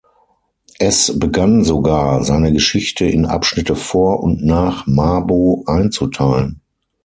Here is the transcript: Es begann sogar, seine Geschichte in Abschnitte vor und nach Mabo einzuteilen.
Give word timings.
Es 0.79 1.19
begann 1.19 1.63
sogar, 1.63 2.23
seine 2.23 2.51
Geschichte 2.51 3.05
in 3.05 3.27
Abschnitte 3.27 3.75
vor 3.75 4.23
und 4.23 4.43
nach 4.43 4.87
Mabo 4.87 5.63
einzuteilen. 5.67 6.59